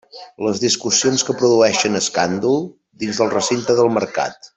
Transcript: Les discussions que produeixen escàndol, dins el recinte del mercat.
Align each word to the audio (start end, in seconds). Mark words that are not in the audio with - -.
Les 0.43 0.61
discussions 0.61 1.25
que 1.27 1.35
produeixen 1.41 1.99
escàndol, 2.01 2.57
dins 3.05 3.21
el 3.27 3.31
recinte 3.39 3.77
del 3.83 3.93
mercat. 4.01 4.41